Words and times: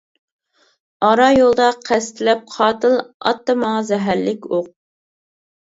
ئارا 1.07 1.27
يولدا 1.39 1.67
قەستلەپ 1.91 2.43
قاتىل، 2.55 2.97
ئاتتى 3.03 3.57
ماڭا 3.67 3.87
زەھەرلىك 3.93 4.51
ئوق. 4.59 4.75